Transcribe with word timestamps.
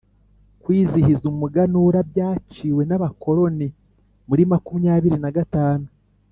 Kwizihiza 0.61 1.23
umuganura 1.31 1.99
byaciwe 2.11 2.81
n’abakoroni 2.85 3.67
muri 4.27 4.43
makumyabiri 4.51 5.17
na 5.23 5.31
gatanu. 5.37 5.85